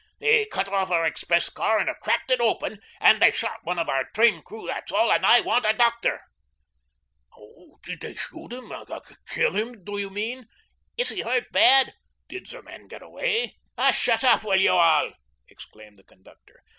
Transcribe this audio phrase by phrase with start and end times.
[0.17, 3.77] They cut off our express car and have cracked it open, and they shot one
[3.77, 6.21] of our train crew, that's all, and I want a doctor."
[7.83, 8.71] "Did they shoot him
[9.27, 10.47] kill him, do you mean?"
[10.97, 11.93] "Is he hurt bad?"
[12.27, 15.11] "Did the men get away?" "Oh, shut up, will you all?"
[15.47, 16.63] exclaimed the conductor.